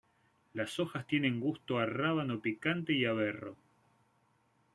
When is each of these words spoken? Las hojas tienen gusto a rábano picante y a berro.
Las 0.53 0.79
hojas 0.79 1.05
tienen 1.05 1.39
gusto 1.39 1.77
a 1.77 1.85
rábano 1.85 2.41
picante 2.41 2.91
y 2.91 3.05
a 3.05 3.13
berro. 3.13 3.55